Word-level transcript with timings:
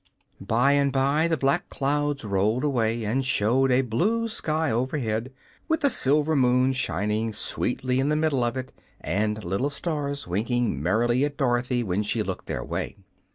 By 0.41 0.71
and 0.71 0.91
by 0.91 1.27
the 1.27 1.37
black 1.37 1.69
clouds 1.69 2.25
rolled 2.25 2.63
away 2.63 3.03
and 3.03 3.23
showed 3.23 3.69
a 3.69 3.83
blue 3.83 4.27
sky 4.27 4.71
overhead, 4.71 5.31
with 5.67 5.83
a 5.83 5.91
silver 5.91 6.35
moon 6.35 6.73
shining 6.73 7.33
sweetly 7.33 7.99
in 7.99 8.09
the 8.09 8.15
middle 8.15 8.43
of 8.43 8.57
it 8.57 8.71
and 8.99 9.43
little 9.45 9.69
stars 9.69 10.25
winking 10.27 10.81
merrily 10.81 11.23
at 11.23 11.37
Dorothy 11.37 11.83
when 11.83 12.01
she 12.01 12.23
looked 12.23 12.47
their 12.47 12.63
way. 12.63 12.97